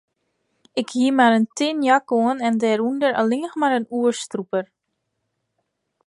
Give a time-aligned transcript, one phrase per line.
[0.81, 4.65] Ik hie mar in tin jack oan en dêrûnder allinnich mar in oerstrûper.